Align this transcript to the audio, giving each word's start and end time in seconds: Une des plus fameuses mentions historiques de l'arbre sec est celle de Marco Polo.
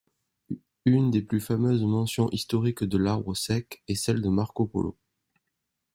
Une 0.85 1.11
des 1.11 1.21
plus 1.21 1.39
fameuses 1.39 1.83
mentions 1.83 2.27
historiques 2.31 2.83
de 2.83 2.97
l'arbre 2.97 3.35
sec 3.35 3.83
est 3.87 3.93
celle 3.93 4.23
de 4.23 4.29
Marco 4.29 4.65
Polo. 4.65 4.97